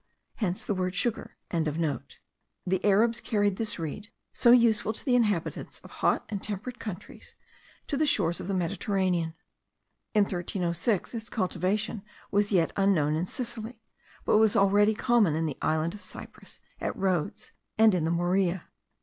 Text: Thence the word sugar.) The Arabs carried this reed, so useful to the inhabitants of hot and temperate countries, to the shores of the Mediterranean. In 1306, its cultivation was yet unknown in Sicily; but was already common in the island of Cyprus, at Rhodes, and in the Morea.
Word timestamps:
Thence 0.39 0.65
the 0.65 0.73
word 0.73 0.95
sugar.) 0.95 1.37
The 1.51 2.81
Arabs 2.83 3.21
carried 3.21 3.57
this 3.57 3.77
reed, 3.77 4.07
so 4.33 4.49
useful 4.49 4.93
to 4.93 5.05
the 5.05 5.15
inhabitants 5.15 5.79
of 5.81 5.91
hot 5.91 6.25
and 6.27 6.41
temperate 6.41 6.79
countries, 6.79 7.35
to 7.85 7.97
the 7.97 8.07
shores 8.07 8.39
of 8.39 8.47
the 8.47 8.55
Mediterranean. 8.55 9.35
In 10.15 10.23
1306, 10.23 11.13
its 11.13 11.29
cultivation 11.29 12.01
was 12.31 12.51
yet 12.51 12.73
unknown 12.75 13.13
in 13.13 13.27
Sicily; 13.27 13.79
but 14.25 14.37
was 14.39 14.55
already 14.55 14.95
common 14.95 15.35
in 15.35 15.45
the 15.45 15.59
island 15.61 15.93
of 15.93 16.01
Cyprus, 16.01 16.61
at 16.79 16.97
Rhodes, 16.97 17.51
and 17.77 17.93
in 17.93 18.03
the 18.03 18.09
Morea. 18.09 18.69